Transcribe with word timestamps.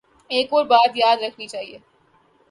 ایک 0.29 0.53
اور 0.53 0.65
بات 0.65 0.91
یاد 0.95 1.17
رکھنی 1.23 1.47
چاہیے۔ 1.47 1.77